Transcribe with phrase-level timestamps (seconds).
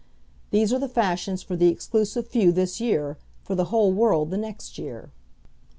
[0.49, 4.37] These are the fashions for the exclusive few this year, for the whole world the
[4.39, 5.11] next year.